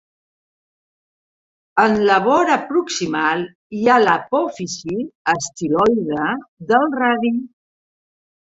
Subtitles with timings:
[1.83, 3.45] En la vora proximal
[3.81, 4.97] hi ha l'apòfisi
[5.37, 6.35] estiloide
[6.73, 7.35] del radi.